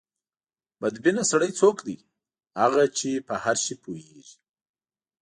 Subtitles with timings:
[0.81, 1.97] بد بینه سړی څوک دی؟
[2.61, 4.35] هغه چې په هر شي پوهېږي.